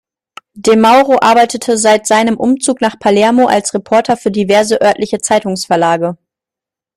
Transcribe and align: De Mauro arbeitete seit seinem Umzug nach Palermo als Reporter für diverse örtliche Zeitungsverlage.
De 0.55 0.75
Mauro 0.75 1.19
arbeitete 1.21 1.77
seit 1.77 2.07
seinem 2.07 2.35
Umzug 2.35 2.81
nach 2.81 2.97
Palermo 2.97 3.45
als 3.45 3.75
Reporter 3.75 4.17
für 4.17 4.31
diverse 4.31 4.81
örtliche 4.81 5.19
Zeitungsverlage. 5.19 6.17